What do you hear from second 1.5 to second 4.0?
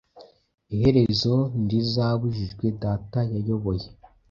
ntirizabujijwe Data yayoboye